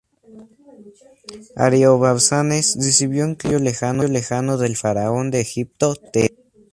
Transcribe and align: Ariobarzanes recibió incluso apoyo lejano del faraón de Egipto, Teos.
Ariobarzanes 1.55 2.75
recibió 2.75 3.23
incluso 3.27 3.57
apoyo 3.85 4.07
lejano 4.09 4.57
del 4.57 4.75
faraón 4.75 5.29
de 5.29 5.41
Egipto, 5.41 5.93
Teos. 5.93 6.31